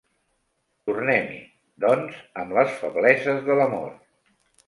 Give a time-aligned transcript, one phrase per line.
[0.89, 1.35] Tornem-hi,
[1.85, 3.95] doncs, amb les febleses de l'amor.